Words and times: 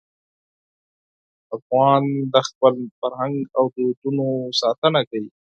افغان 1.57 2.03
د 2.33 2.35
خپل 2.47 2.75
فرهنګ 2.99 3.35
او 3.57 3.63
دودونو 3.75 4.25
ساتنه 4.61 5.01
کوي. 5.09 5.29